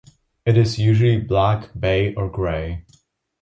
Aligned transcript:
It 0.47 0.57
is 0.57 0.79
usually 0.79 1.19
black, 1.19 1.69
bay, 1.79 2.15
or 2.15 2.27
grey. 2.27 2.85